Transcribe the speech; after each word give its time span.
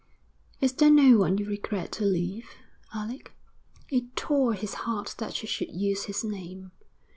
'Is 0.59 0.73
there 0.73 0.89
no 0.89 1.19
one 1.19 1.37
you 1.37 1.45
regret 1.45 1.91
to 1.91 2.05
leave, 2.05 2.55
Alec?' 2.91 3.33
It 3.89 4.15
tore 4.15 4.55
his 4.55 4.73
heart 4.89 5.13
that 5.19 5.35
she 5.35 5.45
should 5.45 5.71
use 5.71 6.05
his 6.05 6.23
name. 6.23 6.71